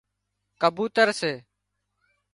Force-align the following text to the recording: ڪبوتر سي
ڪبوتر 0.61 1.07
سي 1.19 1.33